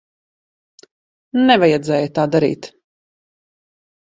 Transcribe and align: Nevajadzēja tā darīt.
Nevajadzēja 1.51 2.09
tā 2.17 2.27
darīt. 2.37 2.71